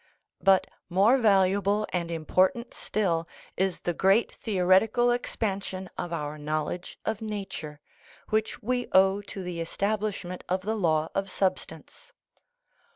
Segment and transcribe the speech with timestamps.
[0.41, 6.97] But more valuable and important still is the great theoreti cal expansion of our knowledge
[7.05, 7.81] of nature,
[8.29, 12.13] which we owe to the establishment of the law of substance.